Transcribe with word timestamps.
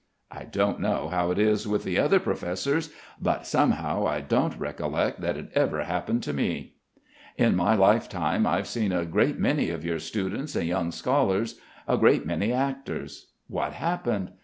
"I 0.31 0.45
don't 0.45 0.79
know 0.79 1.09
how 1.09 1.29
it 1.29 1.37
is 1.37 1.67
with 1.67 1.83
the 1.83 1.99
other 1.99 2.19
professors, 2.19 2.89
but 3.21 3.45
somehow 3.45 4.07
I 4.07 4.19
don't 4.19 4.57
recollect 4.57 5.21
that 5.21 5.37
it 5.37 5.51
ever 5.53 5.83
happened 5.83 6.23
to 6.23 6.33
me." 6.33 6.77
"In 7.37 7.55
my 7.55 7.75
lifetime 7.75 8.47
I've 8.47 8.65
seen 8.67 8.91
a 8.91 9.05
great 9.05 9.37
many 9.37 9.69
of 9.69 9.85
your 9.85 9.99
students 9.99 10.55
and 10.55 10.67
young 10.67 10.89
scholars, 10.91 11.59
a 11.87 11.99
great 11.99 12.25
many 12.25 12.51
actors.... 12.51 13.27
What 13.47 13.73
happened? 13.73 14.31